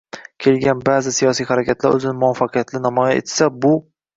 [0.45, 3.77] kelgan ba’zi siyosiy harakatlar o‘zini muvaffaqiyatli namoyon etsa, bu